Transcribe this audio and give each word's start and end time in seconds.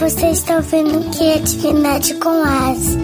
você 0.00 0.30
está 0.30 0.56
ouvindo 0.56 1.10
Criatividade 1.14 2.14
com 2.14 2.30
As. 2.30 2.96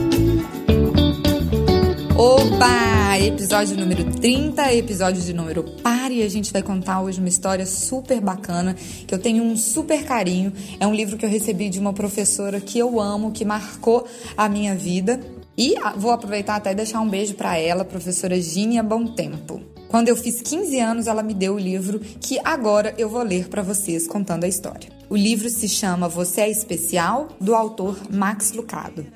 Oba! 2.17 3.19
Episódio 3.19 3.77
número 3.77 4.11
30, 4.13 4.73
episódio 4.73 5.21
de 5.21 5.35
número 5.35 5.63
par 5.83 6.11
e 6.11 6.23
a 6.23 6.29
gente 6.31 6.51
vai 6.51 6.63
contar 6.63 7.03
hoje 7.03 7.19
uma 7.19 7.29
história 7.29 7.67
super 7.67 8.19
bacana 8.19 8.75
que 9.07 9.15
eu 9.15 9.19
tenho 9.19 9.45
um 9.45 9.59
super 9.59 10.07
carinho. 10.07 10.51
É 10.81 10.87
um 10.87 10.95
livro 10.95 11.19
que 11.19 11.27
eu 11.27 11.29
recebi 11.29 11.69
de 11.69 11.79
uma 11.79 11.93
professora 11.93 12.63
que 12.63 12.79
eu 12.79 12.99
amo, 12.99 13.31
que 13.31 13.45
marcou 13.45 14.09
a 14.35 14.49
minha 14.49 14.75
vida. 14.75 15.21
E 15.55 15.75
vou 15.99 16.13
aproveitar 16.13 16.57
até 16.57 16.75
deixar 16.75 17.03
um 17.03 17.09
beijo 17.11 17.35
para 17.35 17.59
ela, 17.59 17.85
professora 17.85 18.41
Gínia 18.41 18.83
Bom 18.83 19.05
Tempo. 19.05 19.61
Quando 19.87 20.09
eu 20.09 20.17
fiz 20.17 20.41
15 20.41 20.81
anos, 20.81 21.07
ela 21.07 21.23
me 21.23 21.35
deu 21.35 21.57
o 21.57 21.59
livro 21.59 22.01
que 22.01 22.39
agora 22.43 22.95
eu 22.97 23.11
vou 23.11 23.23
ler 23.23 23.49
para 23.49 23.61
vocês 23.61 24.09
contando 24.09 24.45
a 24.45 24.49
história. 24.49 24.96
O 25.09 25.17
livro 25.17 25.49
se 25.49 25.69
chama 25.69 26.09
Você 26.09 26.41
é 26.41 26.51
Especial, 26.51 27.29
do 27.41 27.55
autor 27.55 27.97
Max 28.11 28.53
Lucado. 28.53 29.07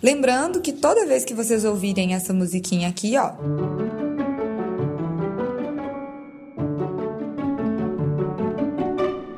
Lembrando 0.00 0.60
que 0.60 0.72
toda 0.72 1.06
vez 1.06 1.24
que 1.24 1.34
vocês 1.34 1.64
ouvirem 1.64 2.14
essa 2.14 2.32
musiquinha 2.32 2.88
aqui, 2.88 3.16
ó. 3.16 3.32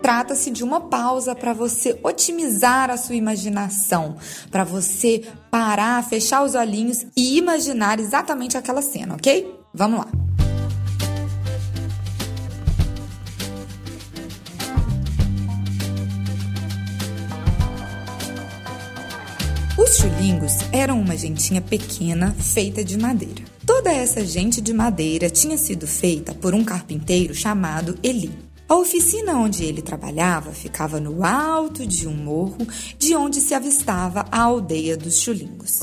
Trata-se 0.03 0.51
de 0.51 0.63
uma 0.63 0.83
pausa 0.83 1.35
para 1.35 1.55
você 1.55 1.99
otimizar 2.03 2.91
a 2.91 2.99
sua 2.99 3.15
imaginação, 3.15 4.17
para 4.51 4.65
você 4.65 5.25
parar, 5.51 6.07
fechar 6.07 6.45
os 6.45 6.55
olhinhos 6.55 7.07
e 7.17 7.39
imaginar 7.39 7.99
exatamente 7.99 8.59
aquela 8.59 8.83
cena, 8.83 9.15
ok? 9.15 9.51
Vamos 9.73 10.01
lá. 10.01 10.22
Chulingos 20.03 20.55
eram 20.73 21.01
uma 21.01 21.17
gentinha 21.17 21.61
pequena 21.61 22.33
feita 22.33 22.83
de 22.83 22.99
madeira. 22.99 23.45
Toda 23.65 23.93
essa 23.93 24.27
gente 24.27 24.61
de 24.61 24.73
madeira 24.73 25.31
tinha 25.31 25.57
sido 25.57 25.87
feita 25.87 26.35
por 26.35 26.57
um 26.57 26.65
carpinteiro 26.65 27.33
chamado 27.33 27.97
Eli. 28.03 28.37
A 28.69 28.75
oficina 28.75 29.39
onde 29.39 29.63
ele 29.63 29.81
trabalhava 29.81 30.51
ficava 30.51 30.99
no 30.99 31.25
alto 31.25 31.87
de 31.87 32.09
um 32.09 32.17
morro, 32.17 32.67
de 32.99 33.15
onde 33.15 33.41
se 33.41 33.55
avistava 33.55 34.27
a 34.33 34.41
aldeia 34.41 34.97
dos 34.97 35.21
chulingos. 35.21 35.79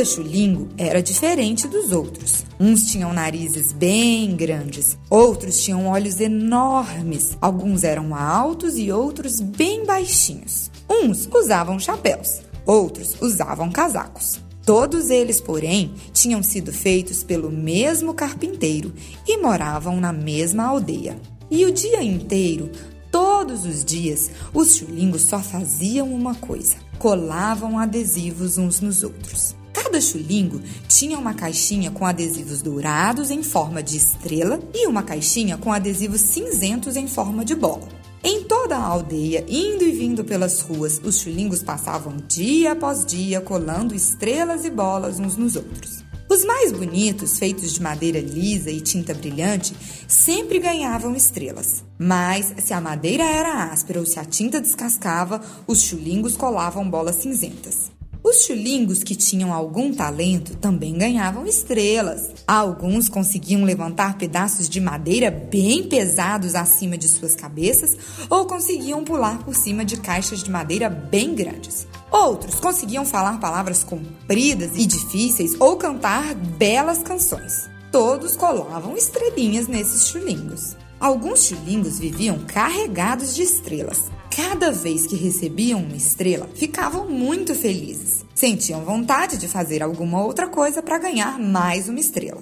Cada 0.00 0.10
chulingo 0.10 0.66
era 0.78 1.02
diferente 1.02 1.68
dos 1.68 1.92
outros. 1.92 2.46
Uns 2.58 2.90
tinham 2.90 3.12
narizes 3.12 3.70
bem 3.70 4.34
grandes, 4.34 4.96
outros 5.10 5.62
tinham 5.62 5.88
olhos 5.88 6.20
enormes, 6.20 7.36
alguns 7.38 7.84
eram 7.84 8.14
altos 8.14 8.78
e 8.78 8.90
outros 8.90 9.42
bem 9.42 9.84
baixinhos. 9.84 10.70
Uns 10.88 11.28
usavam 11.30 11.78
chapéus, 11.78 12.40
outros 12.64 13.14
usavam 13.20 13.70
casacos. 13.70 14.40
Todos 14.64 15.10
eles, 15.10 15.38
porém, 15.38 15.92
tinham 16.14 16.42
sido 16.42 16.72
feitos 16.72 17.22
pelo 17.22 17.50
mesmo 17.50 18.14
carpinteiro 18.14 18.94
e 19.28 19.36
moravam 19.36 20.00
na 20.00 20.14
mesma 20.14 20.64
aldeia. 20.64 21.20
E 21.50 21.66
o 21.66 21.70
dia 21.70 22.02
inteiro, 22.02 22.70
todos 23.12 23.66
os 23.66 23.84
dias, 23.84 24.30
os 24.54 24.76
chulingos 24.76 25.20
só 25.20 25.40
faziam 25.40 26.10
uma 26.10 26.34
coisa: 26.36 26.76
colavam 26.98 27.78
adesivos 27.78 28.56
uns 28.56 28.80
nos 28.80 29.02
outros. 29.02 29.59
Cada 29.82 29.98
chulingo 29.98 30.60
tinha 30.86 31.18
uma 31.18 31.32
caixinha 31.32 31.90
com 31.90 32.04
adesivos 32.04 32.60
dourados 32.60 33.30
em 33.30 33.42
forma 33.42 33.82
de 33.82 33.96
estrela 33.96 34.60
e 34.74 34.86
uma 34.86 35.02
caixinha 35.02 35.56
com 35.56 35.72
adesivos 35.72 36.20
cinzentos 36.20 36.96
em 36.96 37.08
forma 37.08 37.46
de 37.46 37.54
bola. 37.54 37.88
Em 38.22 38.44
toda 38.44 38.76
a 38.76 38.84
aldeia, 38.84 39.42
indo 39.48 39.82
e 39.82 39.90
vindo 39.90 40.22
pelas 40.22 40.60
ruas, 40.60 41.00
os 41.02 41.20
chulingos 41.20 41.62
passavam 41.62 42.18
dia 42.28 42.72
após 42.72 43.06
dia 43.06 43.40
colando 43.40 43.94
estrelas 43.94 44.66
e 44.66 44.70
bolas 44.70 45.18
uns 45.18 45.36
nos 45.36 45.56
outros. 45.56 46.04
Os 46.28 46.44
mais 46.44 46.70
bonitos, 46.70 47.38
feitos 47.38 47.72
de 47.72 47.82
madeira 47.82 48.20
lisa 48.20 48.70
e 48.70 48.82
tinta 48.82 49.14
brilhante, 49.14 49.74
sempre 50.06 50.58
ganhavam 50.58 51.16
estrelas. 51.16 51.82
Mas 51.98 52.54
se 52.58 52.74
a 52.74 52.80
madeira 52.82 53.24
era 53.24 53.72
áspera 53.72 53.98
ou 53.98 54.06
se 54.06 54.18
a 54.18 54.26
tinta 54.26 54.60
descascava, 54.60 55.40
os 55.66 55.80
chulingos 55.80 56.36
colavam 56.36 56.88
bolas 56.88 57.16
cinzentas. 57.16 57.90
Os 58.30 58.44
chulingos 58.44 59.02
que 59.02 59.16
tinham 59.16 59.52
algum 59.52 59.92
talento 59.92 60.54
também 60.54 60.96
ganhavam 60.96 61.48
estrelas. 61.48 62.30
Alguns 62.46 63.08
conseguiam 63.08 63.64
levantar 63.64 64.16
pedaços 64.18 64.68
de 64.68 64.80
madeira 64.80 65.32
bem 65.32 65.88
pesados 65.88 66.54
acima 66.54 66.96
de 66.96 67.08
suas 67.08 67.34
cabeças 67.34 67.96
ou 68.30 68.46
conseguiam 68.46 69.02
pular 69.02 69.42
por 69.42 69.52
cima 69.56 69.84
de 69.84 69.96
caixas 69.96 70.44
de 70.44 70.50
madeira 70.50 70.88
bem 70.88 71.34
grandes. 71.34 71.88
Outros 72.08 72.60
conseguiam 72.60 73.04
falar 73.04 73.40
palavras 73.40 73.82
compridas 73.82 74.76
e 74.76 74.86
difíceis 74.86 75.56
ou 75.58 75.74
cantar 75.74 76.32
belas 76.32 77.02
canções. 77.02 77.68
Todos 77.90 78.36
colavam 78.36 78.96
estrelinhas 78.96 79.66
nesses 79.66 80.06
chulingos. 80.06 80.76
Alguns 81.00 81.46
chulingos 81.46 81.98
viviam 81.98 82.38
carregados 82.46 83.34
de 83.34 83.42
estrelas. 83.42 84.02
Cada 84.34 84.70
vez 84.70 85.06
que 85.06 85.16
recebiam 85.16 85.80
uma 85.80 85.96
estrela, 85.96 86.48
ficavam 86.54 87.08
muito 87.08 87.52
felizes. 87.52 88.24
Sentiam 88.32 88.84
vontade 88.84 89.36
de 89.36 89.48
fazer 89.48 89.82
alguma 89.82 90.24
outra 90.24 90.46
coisa 90.46 90.80
para 90.80 90.98
ganhar 90.98 91.38
mais 91.38 91.88
uma 91.88 91.98
estrela. 91.98 92.40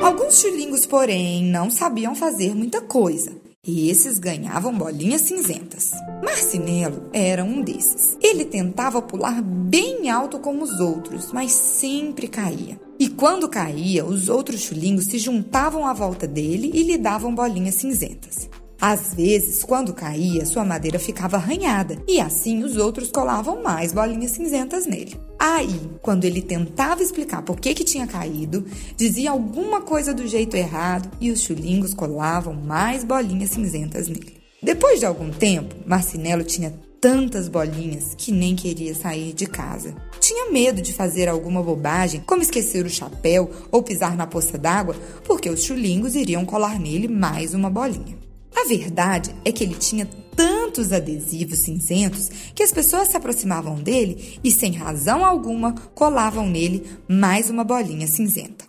Alguns 0.00 0.40
chulingos, 0.40 0.84
porém, 0.84 1.44
não 1.44 1.70
sabiam 1.70 2.14
fazer 2.14 2.54
muita 2.54 2.80
coisa. 2.80 3.30
E 3.64 3.88
esses 3.88 4.18
ganhavam 4.18 4.72
bolinhas 4.72 5.22
cinzentas. 5.22 5.90
Marcinelo 6.24 7.08
era 7.12 7.44
um 7.44 7.62
desses. 7.62 8.16
Ele 8.20 8.44
tentava 8.44 9.00
pular 9.00 9.42
bem 9.42 10.08
alto 10.10 10.38
como 10.38 10.62
os 10.62 10.80
outros, 10.80 11.32
mas 11.32 11.52
sempre 11.52 12.28
caía. 12.28 12.85
E 12.98 13.08
quando 13.08 13.48
caía, 13.48 14.04
os 14.04 14.28
outros 14.28 14.62
chulingos 14.62 15.04
se 15.04 15.18
juntavam 15.18 15.86
à 15.86 15.92
volta 15.92 16.26
dele 16.26 16.70
e 16.72 16.82
lhe 16.82 16.96
davam 16.96 17.34
bolinhas 17.34 17.74
cinzentas. 17.74 18.48
Às 18.80 19.14
vezes, 19.14 19.62
quando 19.62 19.94
caía, 19.94 20.44
sua 20.44 20.64
madeira 20.64 20.98
ficava 20.98 21.36
arranhada 21.36 21.96
e 22.06 22.20
assim 22.20 22.62
os 22.62 22.76
outros 22.76 23.10
colavam 23.10 23.62
mais 23.62 23.92
bolinhas 23.92 24.32
cinzentas 24.32 24.86
nele. 24.86 25.18
Aí, 25.38 25.80
quando 26.02 26.24
ele 26.24 26.42
tentava 26.42 27.02
explicar 27.02 27.42
por 27.42 27.58
que, 27.58 27.74
que 27.74 27.84
tinha 27.84 28.06
caído, 28.06 28.66
dizia 28.96 29.30
alguma 29.30 29.80
coisa 29.80 30.12
do 30.12 30.26
jeito 30.26 30.56
errado 30.56 31.10
e 31.20 31.30
os 31.30 31.40
chulingos 31.40 31.94
colavam 31.94 32.54
mais 32.54 33.02
bolinhas 33.04 33.50
cinzentas 33.50 34.08
nele. 34.08 34.36
Depois 34.62 35.00
de 35.00 35.06
algum 35.06 35.30
tempo, 35.30 35.74
Marcinelo 35.86 36.44
tinha 36.44 36.74
tantas 37.06 37.46
bolinhas 37.48 38.16
que 38.18 38.32
nem 38.32 38.56
queria 38.56 38.92
sair 38.92 39.32
de 39.32 39.46
casa. 39.46 39.94
Tinha 40.18 40.50
medo 40.50 40.82
de 40.82 40.92
fazer 40.92 41.28
alguma 41.28 41.62
bobagem, 41.62 42.20
como 42.26 42.42
esquecer 42.42 42.84
o 42.84 42.90
chapéu 42.90 43.48
ou 43.70 43.80
pisar 43.80 44.16
na 44.16 44.26
poça 44.26 44.58
d'água, 44.58 44.96
porque 45.22 45.48
os 45.48 45.62
chulingos 45.62 46.16
iriam 46.16 46.44
colar 46.44 46.80
nele 46.80 47.06
mais 47.06 47.54
uma 47.54 47.70
bolinha. 47.70 48.18
A 48.56 48.66
verdade 48.66 49.32
é 49.44 49.52
que 49.52 49.62
ele 49.62 49.76
tinha 49.76 50.04
tantos 50.34 50.92
adesivos 50.92 51.60
cinzentos 51.60 52.28
que 52.52 52.64
as 52.64 52.72
pessoas 52.72 53.06
se 53.06 53.16
aproximavam 53.16 53.76
dele 53.76 54.40
e, 54.42 54.50
sem 54.50 54.72
razão 54.72 55.24
alguma, 55.24 55.76
colavam 55.94 56.48
nele 56.48 56.82
mais 57.08 57.48
uma 57.48 57.62
bolinha 57.62 58.08
cinzenta. 58.08 58.64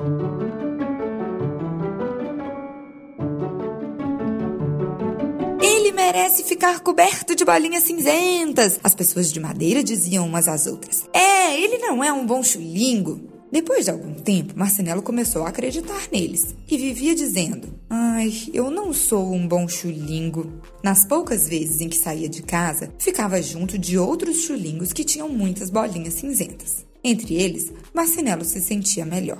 Merece 6.07 6.41
ficar 6.41 6.79
coberto 6.79 7.35
de 7.35 7.43
bolinhas 7.43 7.83
cinzentas. 7.83 8.79
As 8.81 8.95
pessoas 8.95 9.29
de 9.29 9.41
madeira 9.41 9.83
diziam 9.83 10.25
umas 10.25 10.47
às 10.47 10.65
outras. 10.65 11.03
É, 11.13 11.59
ele 11.59 11.79
não 11.79 12.01
é 12.01 12.13
um 12.13 12.25
bom 12.25 12.41
chulingo. 12.41 13.19
Depois 13.51 13.85
de 13.85 13.91
algum 13.91 14.13
tempo, 14.13 14.57
Marcinelo 14.57 15.01
começou 15.01 15.43
a 15.43 15.49
acreditar 15.49 16.07
neles 16.09 16.55
e 16.69 16.77
vivia 16.77 17.13
dizendo: 17.13 17.77
Ai, 17.89 18.31
eu 18.53 18.71
não 18.71 18.93
sou 18.93 19.33
um 19.33 19.45
bom 19.45 19.67
chulingo. 19.67 20.61
Nas 20.81 21.03
poucas 21.03 21.49
vezes 21.49 21.81
em 21.81 21.89
que 21.89 21.97
saía 21.97 22.29
de 22.29 22.41
casa, 22.41 22.89
ficava 22.97 23.41
junto 23.41 23.77
de 23.77 23.97
outros 23.97 24.45
chulingos 24.45 24.93
que 24.93 25.03
tinham 25.03 25.27
muitas 25.27 25.69
bolinhas 25.69 26.13
cinzentas. 26.13 26.85
Entre 27.03 27.35
eles, 27.35 27.71
Marcinelo 27.93 28.45
se 28.45 28.61
sentia 28.61 29.05
melhor. 29.05 29.39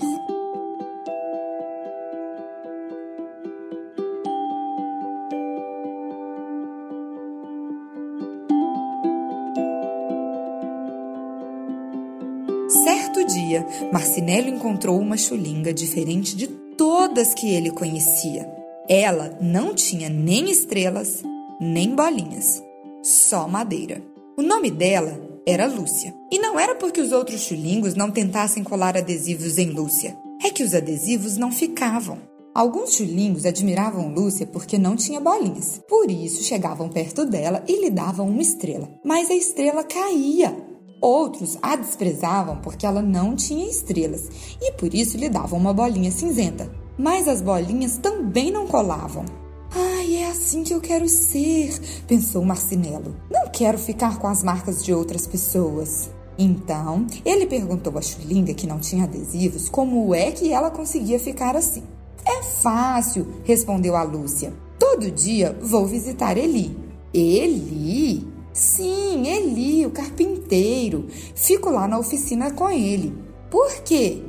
Dia, 13.38 13.66
Marcinelo 13.92 14.50
encontrou 14.50 15.00
uma 15.00 15.18
chulinga 15.18 15.74
diferente 15.74 16.36
de 16.36 16.48
todas 16.48 17.34
que 17.34 17.50
ele 17.50 17.72
conhecia. 17.72 18.50
Ela 18.89 19.38
não 19.42 19.74
tinha 19.75 20.10
nem 20.10 20.50
estrelas, 20.50 21.22
nem 21.60 21.94
bolinhas, 21.95 22.63
só 23.04 23.48
madeira. 23.48 24.01
O 24.38 24.42
nome 24.42 24.72
dela 24.72 25.19
era 25.45 25.68
Lúcia. 25.68 26.13
E 26.31 26.39
não 26.39 26.60
era 26.60 26.75
porque 26.75 27.01
os 27.01 27.12
outros 27.12 27.42
chulingos 27.42 27.95
não 27.95 28.12
tentassem 28.12 28.63
colar 28.63 28.98
adesivos 28.98 29.57
em 29.57 29.69
Lúcia. 29.69 30.18
É 30.44 30.50
que 30.50 30.63
os 30.63 30.74
adesivos 30.74 31.38
não 31.38 31.51
ficavam. 31.51 32.19
Alguns 32.54 32.95
chulingos 32.95 33.45
admiravam 33.45 34.13
Lúcia 34.13 34.48
porque 34.48 34.78
não 34.78 34.95
tinha 34.95 35.19
bolinhas. 35.19 35.80
Por 35.88 36.10
isso 36.10 36.44
chegavam 36.44 36.90
perto 36.90 37.25
dela 37.25 37.63
e 37.68 37.81
lhe 37.81 37.90
davam 37.90 38.28
uma 38.28 38.42
estrela. 38.42 38.90
Mas 39.06 39.30
a 39.30 39.36
estrela 39.36 39.83
caía. 39.83 40.67
Outros 41.00 41.58
a 41.62 41.76
desprezavam 41.76 42.58
porque 42.58 42.86
ela 42.86 43.02
não 43.02 43.36
tinha 43.36 43.70
estrelas 43.70 44.30
e 44.62 44.72
por 44.74 44.94
isso 44.94 45.18
lhe 45.18 45.30
davam 45.30 45.60
uma 45.60 45.74
bolinha 45.74 46.12
cinzenta. 46.12 46.72
Mas 46.98 47.28
as 47.28 47.42
bolinhas 47.42 47.98
também 47.98 48.52
não 48.52 48.66
colavam. 48.68 49.26
Ai, 49.72 50.16
é 50.16 50.28
assim 50.30 50.64
que 50.64 50.74
eu 50.74 50.82
quero 50.82 51.08
ser, 51.08 51.80
pensou 52.08 52.44
Marcinelo. 52.44 53.16
Não 53.30 53.50
quero 53.50 53.78
ficar 53.78 54.18
com 54.18 54.28
as 54.28 54.42
marcas 54.42 54.84
de 54.84 54.94
outras 54.94 55.28
pessoas. 55.28 56.10
Então, 56.40 57.06
ele 57.26 57.46
perguntou 57.46 57.98
a 57.98 58.02
Chulinga, 58.02 58.54
que 58.54 58.68
não 58.68 58.80
tinha 58.80 59.04
adesivos, 59.04 59.70
como 59.70 60.14
é 60.14 60.32
que 60.32 60.54
ela 60.54 60.72
conseguia 60.72 61.20
ficar 61.20 61.56
assim. 61.56 61.84
É 62.26 62.44
fácil, 62.44 63.28
respondeu 63.44 63.96
a 63.96 64.04
Lúcia. 64.04 64.54
Todo 64.80 65.12
dia 65.12 65.58
vou 65.62 65.86
visitar 65.86 66.38
Eli. 66.38 66.78
Eli? 67.14 68.28
Sim, 68.54 69.28
Eli, 69.28 69.86
o 69.86 69.92
carpinteiro. 69.92 70.37
Fico 71.36 71.70
lá 71.70 71.88
na 71.88 72.00
oficina 72.00 72.52
com 72.52 72.70
ele. 72.70 73.14
Por 73.50 73.82
quê? 73.84 74.22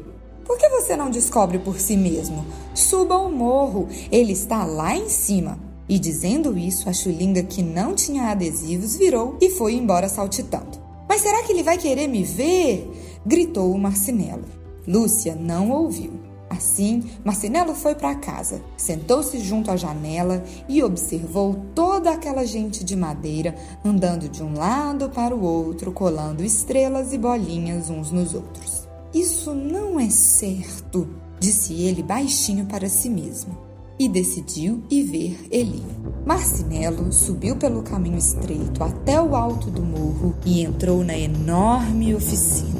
Por 0.45 0.57
que 0.57 0.69
você 0.69 0.97
não 0.97 1.11
descobre 1.11 1.59
por 1.59 1.79
si 1.79 1.97
mesmo? 1.97 2.45
Suba 2.75 3.17
o 3.19 3.31
morro, 3.31 3.89
ele 4.11 4.33
está 4.33 4.65
lá 4.65 4.97
em 4.97 5.09
cima. 5.09 5.59
E 5.89 5.99
dizendo 5.99 6.59
isso, 6.59 6.89
a 6.89 6.93
chulinga 6.93 7.43
que 7.43 7.63
não 7.63 7.95
tinha 7.95 8.31
adesivos 8.31 8.97
virou 8.97 9.37
e 9.41 9.51
foi 9.51 9.75
embora 9.75 10.09
saltitando. 10.09 10.79
Mas 11.09 11.23
será 11.23 11.43
que 11.43 11.53
ele 11.53 11.63
vai 11.63 11.79
querer 11.79 12.07
me 12.07 12.23
ver? 12.23 12.91
gritou 13.25 13.73
o 13.73 13.79
Marcinelo. 13.79 14.45
Lúcia 14.87 15.35
não 15.35 15.71
ouviu. 15.71 16.18
Assim, 16.51 17.05
Marcinelo 17.25 17.75
foi 17.75 17.95
para 17.95 18.15
casa, 18.15 18.63
sentou-se 18.77 19.39
junto 19.41 19.71
à 19.71 19.77
janela 19.77 20.43
e 20.69 20.83
observou 20.83 21.55
toda 21.75 22.11
aquela 22.11 22.47
gente 22.47 22.83
de 22.83 22.97
madeira 22.97 23.55
andando 23.85 24.29
de 24.29 24.43
um 24.43 24.55
lado 24.55 25.11
para 25.11 25.35
o 25.35 25.43
outro, 25.43 25.93
colando 25.93 26.43
estrelas 26.43 27.13
e 27.13 27.19
bolinhas 27.19 27.91
uns 27.91 28.11
nos 28.11 28.35
outros. 28.35 28.89
Isso 29.13 29.55
não 29.55 30.01
é 30.01 30.09
certo, 30.09 31.09
disse 31.39 31.75
ele 31.75 32.03
baixinho 32.03 32.67
para 32.67 32.89
si 32.89 33.09
mesmo. 33.09 33.57
E 33.99 34.09
decidiu 34.09 34.85
ir 34.89 35.03
ver 35.03 35.49
Eli. 35.51 35.83
Marcinelo 36.25 37.13
subiu 37.13 37.57
pelo 37.57 37.83
caminho 37.83 38.17
estreito 38.17 38.85
até 38.85 39.21
o 39.21 39.35
alto 39.35 39.71
do 39.71 39.83
morro 39.83 40.37
e 40.47 40.63
entrou 40.63 41.03
na 41.03 41.19
enorme 41.19 42.15
oficina. 42.15 42.78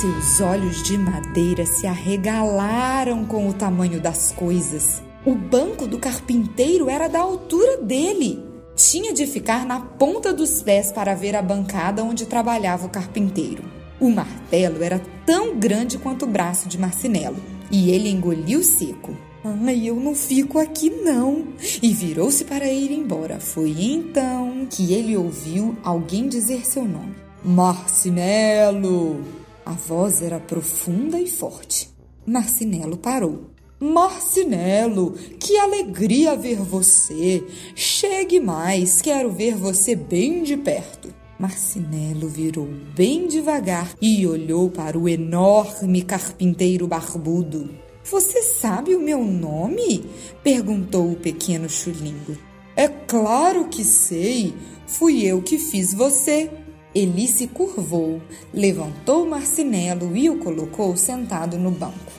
Seus 0.00 0.40
olhos 0.40 0.80
de 0.80 0.96
madeira 0.96 1.66
se 1.66 1.84
arregalaram 1.84 3.24
com 3.24 3.48
o 3.48 3.52
tamanho 3.52 4.00
das 4.00 4.30
coisas. 4.30 5.02
O 5.26 5.34
banco 5.34 5.88
do 5.88 5.98
carpinteiro 5.98 6.88
era 6.88 7.08
da 7.08 7.18
altura 7.18 7.78
dele. 7.78 8.40
Tinha 8.76 9.12
de 9.12 9.26
ficar 9.26 9.66
na 9.66 9.80
ponta 9.80 10.32
dos 10.32 10.62
pés 10.62 10.92
para 10.92 11.16
ver 11.16 11.34
a 11.34 11.42
bancada 11.42 12.04
onde 12.04 12.26
trabalhava 12.26 12.86
o 12.86 12.90
carpinteiro. 12.90 13.64
O 13.98 14.08
martelo 14.08 14.84
era 14.84 15.02
tão 15.26 15.58
grande 15.58 15.98
quanto 15.98 16.26
o 16.26 16.28
braço 16.28 16.68
de 16.68 16.78
Marcinelo 16.78 17.38
e 17.68 17.90
ele 17.90 18.08
engoliu 18.08 18.62
seco. 18.62 19.16
Ai, 19.42 19.88
eu 19.88 19.96
não 19.96 20.14
fico 20.14 20.60
aqui 20.60 20.90
não. 20.90 21.48
E 21.82 21.92
virou-se 21.92 22.44
para 22.44 22.70
ir 22.70 22.92
embora. 22.92 23.40
Foi 23.40 23.74
então 23.76 24.64
que 24.70 24.92
ele 24.92 25.16
ouviu 25.16 25.76
alguém 25.82 26.28
dizer 26.28 26.64
seu 26.64 26.84
nome: 26.84 27.16
Marcinelo! 27.44 29.37
A 29.68 29.72
voz 29.72 30.22
era 30.22 30.40
profunda 30.40 31.20
e 31.20 31.28
forte. 31.28 31.90
Marcinelo 32.24 32.96
parou. 32.96 33.50
Marcinelo, 33.78 35.12
que 35.38 35.58
alegria 35.58 36.34
ver 36.34 36.56
você! 36.56 37.44
Chegue 37.74 38.40
mais, 38.40 39.02
quero 39.02 39.30
ver 39.30 39.56
você 39.56 39.94
bem 39.94 40.42
de 40.42 40.56
perto. 40.56 41.14
Marcinelo 41.38 42.30
virou 42.30 42.66
bem 42.96 43.28
devagar 43.28 43.94
e 44.00 44.26
olhou 44.26 44.70
para 44.70 44.98
o 44.98 45.06
enorme 45.06 46.00
carpinteiro 46.00 46.88
barbudo. 46.88 47.68
Você 48.02 48.42
sabe 48.42 48.94
o 48.94 49.00
meu 49.02 49.22
nome? 49.22 50.02
perguntou 50.42 51.12
o 51.12 51.16
pequeno 51.16 51.68
chulingo. 51.68 52.38
É 52.74 52.88
claro 52.88 53.68
que 53.68 53.84
sei. 53.84 54.54
Fui 54.86 55.26
eu 55.26 55.42
que 55.42 55.58
fiz 55.58 55.92
você. 55.92 56.50
Eli 56.98 57.28
se 57.28 57.46
curvou, 57.46 58.20
levantou 58.52 59.24
Marcinelo 59.24 60.16
e 60.16 60.28
o 60.28 60.38
colocou 60.38 60.96
sentado 60.96 61.56
no 61.56 61.70
banco. 61.70 62.12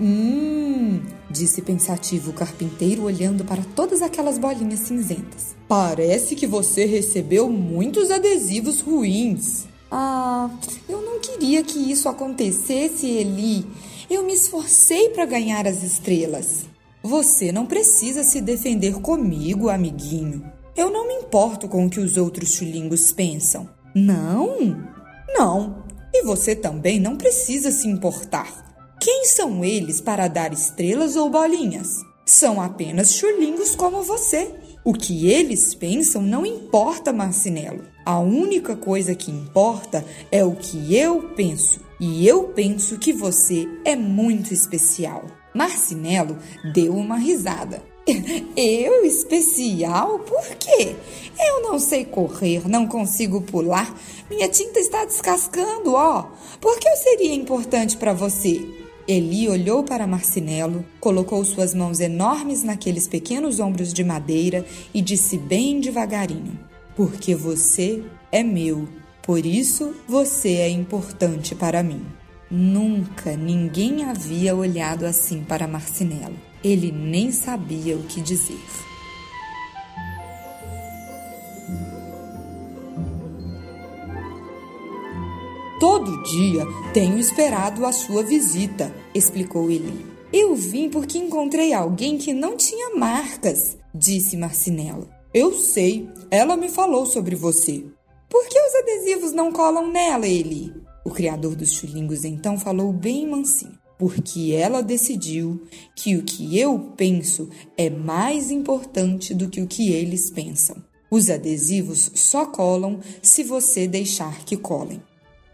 Hum, 0.00 1.02
disse 1.28 1.60
pensativo 1.60 2.30
o 2.30 2.32
carpinteiro 2.32 3.02
olhando 3.02 3.44
para 3.44 3.62
todas 3.76 4.00
aquelas 4.00 4.38
bolinhas 4.38 4.80
cinzentas. 4.80 5.54
Parece 5.68 6.34
que 6.34 6.46
você 6.46 6.86
recebeu 6.86 7.50
muitos 7.50 8.10
adesivos 8.10 8.80
ruins. 8.80 9.66
Ah, 9.90 10.48
eu 10.88 11.02
não 11.02 11.20
queria 11.20 11.62
que 11.62 11.78
isso 11.78 12.08
acontecesse, 12.08 13.06
Eli. 13.06 13.66
Eu 14.08 14.24
me 14.24 14.32
esforcei 14.32 15.10
para 15.10 15.26
ganhar 15.26 15.66
as 15.66 15.82
estrelas. 15.82 16.64
Você 17.02 17.52
não 17.52 17.66
precisa 17.66 18.24
se 18.24 18.40
defender 18.40 18.94
comigo, 19.02 19.68
amiguinho. 19.68 20.50
Eu 20.74 20.90
não 20.90 21.06
me 21.06 21.14
importo 21.16 21.68
com 21.68 21.84
o 21.84 21.90
que 21.90 22.00
os 22.00 22.16
outros 22.16 22.54
chulingos 22.54 23.12
pensam. 23.12 23.68
Não? 23.94 24.76
Não. 25.34 25.84
E 26.12 26.22
você 26.24 26.54
também 26.54 27.00
não 27.00 27.16
precisa 27.16 27.70
se 27.70 27.88
importar. 27.88 28.62
Quem 29.00 29.24
são 29.24 29.64
eles 29.64 30.00
para 30.00 30.28
dar 30.28 30.52
estrelas 30.52 31.16
ou 31.16 31.28
bolinhas? 31.28 31.96
São 32.24 32.60
apenas 32.60 33.14
chulingos 33.14 33.74
como 33.74 34.02
você. 34.02 34.54
O 34.84 34.92
que 34.92 35.30
eles 35.30 35.74
pensam 35.74 36.22
não 36.22 36.44
importa, 36.46 37.12
Marcinelo. 37.12 37.84
A 38.04 38.18
única 38.18 38.76
coisa 38.76 39.14
que 39.14 39.30
importa 39.30 40.04
é 40.30 40.44
o 40.44 40.56
que 40.56 40.94
eu 40.94 41.30
penso. 41.36 41.80
E 42.00 42.26
eu 42.26 42.44
penso 42.48 42.98
que 42.98 43.12
você 43.12 43.68
é 43.84 43.94
muito 43.94 44.52
especial. 44.52 45.24
Marcinelo 45.54 46.36
deu 46.72 46.94
uma 46.96 47.16
risada. 47.16 47.82
Eu 48.56 49.04
especial? 49.04 50.18
Por 50.20 50.44
quê? 50.56 50.96
Não 51.72 51.78
sei 51.78 52.04
correr, 52.04 52.68
não 52.68 52.86
consigo 52.86 53.40
pular. 53.40 53.98
Minha 54.28 54.46
tinta 54.46 54.78
está 54.78 55.06
descascando, 55.06 55.94
ó. 55.94 56.26
Por 56.60 56.78
que 56.78 56.86
eu 56.86 56.96
seria 56.96 57.32
importante 57.32 57.96
para 57.96 58.12
você? 58.12 58.60
Eli 59.08 59.48
olhou 59.48 59.82
para 59.82 60.06
Marcinelo, 60.06 60.84
colocou 61.00 61.42
suas 61.46 61.72
mãos 61.72 61.98
enormes 61.98 62.62
naqueles 62.62 63.08
pequenos 63.08 63.58
ombros 63.58 63.90
de 63.90 64.04
madeira 64.04 64.66
e 64.92 65.00
disse 65.00 65.38
bem 65.38 65.80
devagarinho: 65.80 66.60
Porque 66.94 67.34
você 67.34 68.04
é 68.30 68.42
meu, 68.42 68.86
por 69.22 69.46
isso 69.46 69.94
você 70.06 70.56
é 70.56 70.68
importante 70.68 71.54
para 71.54 71.82
mim. 71.82 72.04
Nunca 72.50 73.34
ninguém 73.34 74.04
havia 74.04 74.54
olhado 74.54 75.06
assim 75.06 75.42
para 75.42 75.66
Marcinelo. 75.66 76.36
Ele 76.62 76.92
nem 76.92 77.32
sabia 77.32 77.96
o 77.96 78.02
que 78.02 78.20
dizer. 78.20 78.60
Todo 86.04 86.20
dia 86.24 86.66
tenho 86.92 87.16
esperado 87.16 87.86
a 87.86 87.92
sua 87.92 88.24
visita, 88.24 88.92
explicou 89.14 89.70
ele. 89.70 90.04
Eu 90.32 90.56
vim 90.56 90.88
porque 90.88 91.16
encontrei 91.16 91.72
alguém 91.72 92.18
que 92.18 92.32
não 92.32 92.56
tinha 92.56 92.96
marcas, 92.96 93.78
disse 93.94 94.36
Marcinelo. 94.36 95.08
Eu 95.32 95.52
sei, 95.52 96.08
ela 96.28 96.56
me 96.56 96.68
falou 96.68 97.06
sobre 97.06 97.36
você. 97.36 97.84
Por 98.28 98.48
que 98.48 98.58
os 98.58 98.74
adesivos 98.74 99.32
não 99.32 99.52
colam 99.52 99.92
nela, 99.92 100.26
Eli? 100.26 100.74
O 101.04 101.10
criador 101.10 101.54
dos 101.54 101.70
chulingos 101.72 102.24
então 102.24 102.58
falou 102.58 102.92
bem 102.92 103.28
mansinho. 103.28 103.78
Porque 103.96 104.52
ela 104.52 104.82
decidiu 104.82 105.62
que 105.94 106.16
o 106.16 106.24
que 106.24 106.58
eu 106.58 106.80
penso 106.96 107.48
é 107.78 107.88
mais 107.88 108.50
importante 108.50 109.32
do 109.32 109.48
que 109.48 109.60
o 109.60 109.68
que 109.68 109.92
eles 109.92 110.32
pensam. 110.32 110.82
Os 111.08 111.30
adesivos 111.30 112.10
só 112.16 112.44
colam 112.44 112.98
se 113.22 113.44
você 113.44 113.86
deixar 113.86 114.44
que 114.44 114.56
colem. 114.56 115.00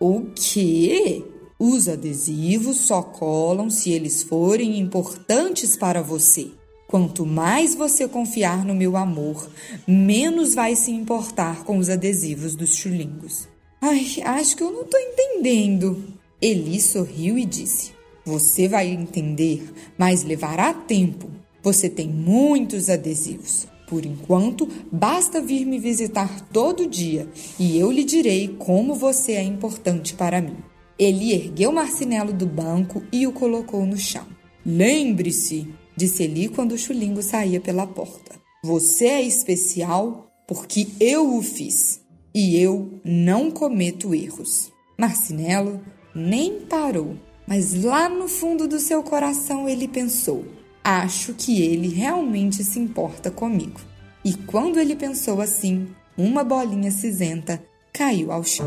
O 0.01 0.27
quê? 0.35 1.25
Os 1.59 1.89
adesivos 1.89 2.77
só 2.77 3.03
colam 3.03 3.69
se 3.69 3.91
eles 3.91 4.23
forem 4.23 4.79
importantes 4.79 5.77
para 5.77 6.01
você. 6.01 6.53
Quanto 6.87 7.27
mais 7.27 7.75
você 7.75 8.07
confiar 8.07 8.65
no 8.65 8.75
meu 8.75 8.97
amor, 8.97 9.51
menos 9.87 10.55
vai 10.55 10.77
se 10.77 10.91
importar 10.91 11.65
com 11.65 11.79
os 11.79 11.91
adesivos 11.91 12.55
dos 12.55 12.77
chulingos. 12.77 13.49
Ai, 13.81 14.07
acho 14.25 14.57
que 14.57 14.63
eu 14.63 14.71
não 14.71 14.85
tô 14.85 14.97
entendendo. 14.97 16.03
Eli 16.41 16.81
sorriu 16.81 17.37
e 17.37 17.45
disse: 17.45 17.91
Você 18.25 18.69
vai 18.69 18.89
entender, 18.89 19.71
mas 19.99 20.23
levará 20.23 20.73
tempo. 20.73 21.29
Você 21.63 21.91
tem 21.91 22.09
muitos 22.09 22.89
adesivos. 22.89 23.67
Por 23.89 24.05
enquanto, 24.05 24.69
basta 24.93 25.41
vir 25.41 25.65
me 25.65 25.79
visitar 25.79 26.47
todo 26.53 26.87
dia 26.87 27.27
e 27.59 27.79
eu 27.79 27.91
lhe 27.91 28.05
direi 28.05 28.49
como 28.59 28.95
você 28.95 29.33
é 29.33 29.43
importante 29.43 30.15
para 30.15 30.43
mim. 30.43 30.57
Ele 30.99 31.33
ergueu 31.33 31.73
Marcinelo 31.73 32.33
do 32.33 32.47
banco 32.47 33.03
e 33.11 33.27
o 33.27 33.33
colocou 33.33 33.87
no 33.87 33.97
chão. 33.97 34.27
Lembre-se, 34.67 35.67
disse 35.97 36.25
Eli 36.25 36.49
quando 36.49 36.73
o 36.73 36.79
chulingo 36.79 37.23
saía 37.23 37.61
pela 37.61 37.87
porta. 37.87 38.39
Você 38.63 39.07
é 39.07 39.23
especial 39.23 40.31
porque 40.47 40.89
eu 41.01 41.35
o 41.37 41.43
fiz 41.43 42.01
e 42.35 42.59
eu 42.59 43.01
não 43.05 43.51
cometo 43.51 44.15
erros. 44.15 44.71
Marcinelo 44.99 45.81
nem 46.15 46.61
parou, 46.61 47.17
mas 47.47 47.73
lá 47.83 48.09
no 48.09 48.29
fundo 48.29 48.69
do 48.69 48.79
seu 48.79 49.03
coração 49.03 49.69
ele 49.69 49.89
pensou: 49.89 50.45
acho 50.89 51.35
que 51.35 51.61
ele 51.61 51.89
realmente 51.89 52.65
se 52.65 52.79
importa 52.79 53.31
comigo. 53.31 53.79
E 54.25 54.33
quando 54.33 54.81
ele 54.81 54.97
pensou 54.97 55.41
assim, 55.41 55.89
uma 56.17 56.43
bolinha 56.43 56.91
cinzenta 56.91 57.63
caiu 57.93 58.33
ao 58.33 58.43
chão. 58.43 58.67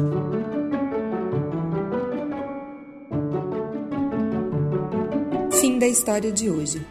Fim 5.52 5.80
da 5.80 5.88
história 5.88 6.32
de 6.32 6.48
hoje. 6.48 6.86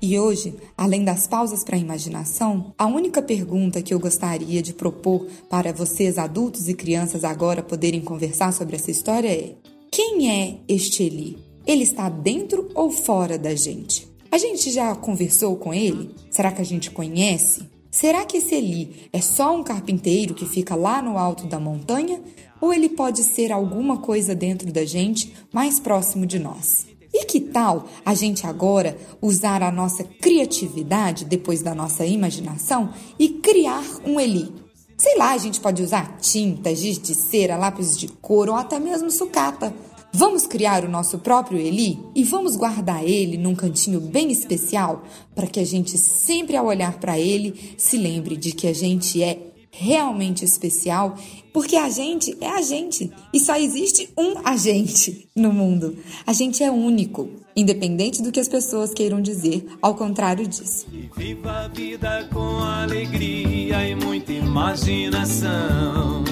E 0.00 0.18
hoje, 0.18 0.54
além 0.76 1.04
das 1.04 1.26
pausas 1.26 1.64
para 1.64 1.76
a 1.76 1.78
imaginação, 1.78 2.72
a 2.78 2.86
única 2.86 3.20
pergunta 3.20 3.82
que 3.82 3.94
eu 3.94 3.98
gostaria 3.98 4.62
de 4.62 4.72
propor 4.72 5.26
para 5.48 5.72
vocês, 5.72 6.18
adultos 6.18 6.68
e 6.68 6.74
crianças, 6.74 7.24
agora 7.24 7.62
poderem 7.62 8.00
conversar 8.00 8.52
sobre 8.52 8.76
essa 8.76 8.90
história 8.90 9.28
é: 9.28 9.54
quem 9.92 10.30
é 10.30 10.58
este 10.66 11.02
Eli? 11.02 11.38
Ele 11.66 11.82
está 11.82 12.08
dentro 12.08 12.70
ou 12.74 12.90
fora 12.90 13.38
da 13.38 13.54
gente? 13.54 14.08
A 14.30 14.38
gente 14.38 14.70
já 14.70 14.96
conversou 14.96 15.54
com 15.56 15.74
ele? 15.74 16.14
Será 16.30 16.50
que 16.50 16.62
a 16.62 16.64
gente 16.64 16.90
conhece? 16.90 17.68
Será 17.90 18.24
que 18.24 18.38
esse 18.38 18.54
Eli 18.54 19.10
é 19.12 19.20
só 19.20 19.54
um 19.54 19.62
carpinteiro 19.62 20.32
que 20.32 20.46
fica 20.46 20.74
lá 20.74 21.02
no 21.02 21.18
alto 21.18 21.46
da 21.46 21.60
montanha? 21.60 22.22
Ou 22.58 22.72
ele 22.72 22.88
pode 22.88 23.22
ser 23.22 23.52
alguma 23.52 23.98
coisa 23.98 24.34
dentro 24.34 24.72
da 24.72 24.82
gente, 24.86 25.34
mais 25.52 25.78
próximo 25.78 26.24
de 26.24 26.38
nós? 26.38 26.86
E 27.12 27.26
que 27.26 27.38
tal 27.38 27.86
a 28.02 28.14
gente 28.14 28.46
agora 28.46 28.96
usar 29.20 29.62
a 29.62 29.70
nossa 29.70 30.04
criatividade 30.04 31.26
depois 31.26 31.60
da 31.60 31.74
nossa 31.74 32.06
imaginação 32.06 32.94
e 33.18 33.28
criar 33.28 33.84
um 34.06 34.18
Eli? 34.18 34.61
Sei 35.02 35.18
lá, 35.18 35.32
a 35.32 35.36
gente 35.36 35.58
pode 35.58 35.82
usar 35.82 36.16
tinta, 36.20 36.72
giz 36.72 36.96
de 36.96 37.12
cera, 37.12 37.56
lápis 37.56 37.98
de 37.98 38.06
cor 38.06 38.48
ou 38.48 38.54
até 38.54 38.78
mesmo 38.78 39.10
sucata. 39.10 39.74
Vamos 40.12 40.46
criar 40.46 40.84
o 40.84 40.88
nosso 40.88 41.18
próprio 41.18 41.58
Eli 41.58 41.98
e 42.14 42.22
vamos 42.22 42.54
guardar 42.54 43.02
ele 43.02 43.36
num 43.36 43.52
cantinho 43.52 44.00
bem 44.00 44.30
especial 44.30 45.02
para 45.34 45.48
que 45.48 45.58
a 45.58 45.64
gente 45.64 45.98
sempre 45.98 46.56
ao 46.56 46.66
olhar 46.66 47.00
para 47.00 47.18
ele 47.18 47.74
se 47.76 47.96
lembre 47.96 48.36
de 48.36 48.52
que 48.52 48.68
a 48.68 48.72
gente 48.72 49.20
é 49.20 49.40
realmente 49.72 50.44
especial, 50.44 51.16
porque 51.52 51.74
a 51.74 51.88
gente 51.90 52.36
é 52.40 52.50
a 52.50 52.62
gente 52.62 53.10
e 53.34 53.40
só 53.40 53.56
existe 53.56 54.08
um 54.16 54.34
agente 54.44 55.28
no 55.34 55.52
mundo. 55.52 55.96
A 56.24 56.32
gente 56.32 56.62
é 56.62 56.70
único, 56.70 57.28
independente 57.56 58.22
do 58.22 58.30
que 58.30 58.38
as 58.38 58.46
pessoas 58.46 58.94
queiram 58.94 59.20
dizer, 59.20 59.66
ao 59.82 59.96
contrário 59.96 60.46
disso. 60.46 60.86
E 60.92 61.10
viva 61.16 61.50
a 61.50 61.66
vida 61.68 62.28
com 62.32 62.58
alegria 62.62 63.51
e 63.80 63.94
muita 63.94 64.32
imaginação. 64.32 66.24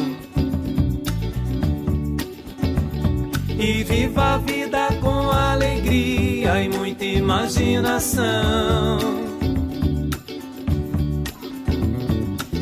E 3.58 3.84
viva 3.84 4.34
a 4.34 4.38
vida 4.38 4.88
com 5.00 5.30
alegria 5.30 6.62
e 6.62 6.68
muita 6.68 7.04
imaginação. 7.04 8.98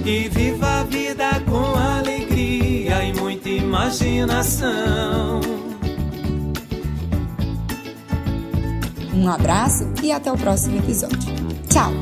E 0.04 0.28
viva 0.28 0.80
a 0.80 0.84
vida 0.84 1.40
com 1.48 1.74
alegria 1.78 3.04
e 3.04 3.12
muita 3.12 3.48
imaginação. 3.48 5.40
Um 9.14 9.28
abraço 9.28 9.88
e 10.02 10.12
até 10.12 10.32
o 10.32 10.36
próximo 10.36 10.78
episódio. 10.78 11.18
Tchau! 11.68 11.92